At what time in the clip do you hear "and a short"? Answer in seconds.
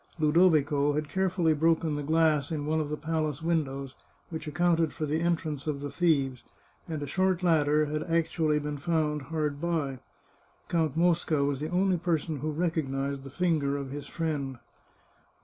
6.87-7.43